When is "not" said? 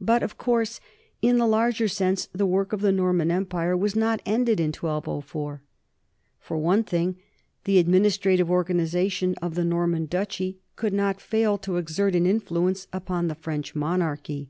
3.94-4.22, 10.94-11.20